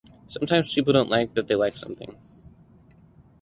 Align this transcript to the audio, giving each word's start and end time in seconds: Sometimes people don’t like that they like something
Sometimes 0.27 0.73
people 0.73 0.93
don’t 0.93 1.11
like 1.11 1.35
that 1.35 1.45
they 1.45 1.53
like 1.53 1.77
something 1.77 2.15